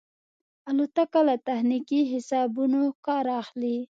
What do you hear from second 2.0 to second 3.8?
حسابونو کار اخلي.